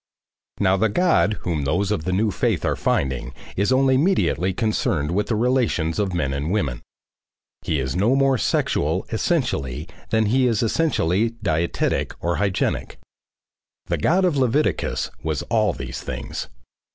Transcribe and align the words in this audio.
Now 0.59 0.77
the 0.77 0.89
God 0.89 1.33
whom 1.41 1.61
those 1.63 1.91
of 1.91 2.05
the 2.05 2.11
new 2.11 2.31
faith 2.31 2.65
are 2.65 2.75
finding 2.75 3.35
is 3.55 3.71
only 3.71 3.99
mediately 3.99 4.51
concerned 4.51 5.11
with 5.11 5.27
the 5.27 5.35
relations 5.35 5.99
of 5.99 6.11
men 6.15 6.33
and 6.33 6.49
women. 6.49 6.81
He 7.61 7.79
is 7.79 7.95
no 7.95 8.15
more 8.15 8.39
sexual 8.39 9.05
essentially 9.11 9.87
than 10.09 10.25
he 10.25 10.47
is 10.47 10.63
essentially 10.63 11.35
dietetic 11.43 12.15
or 12.19 12.37
hygienic. 12.37 12.97
The 13.85 13.99
God 13.99 14.25
of 14.25 14.37
Leviticus 14.37 15.11
was 15.21 15.43
all 15.51 15.71
these 15.71 16.01
things. 16.01 16.47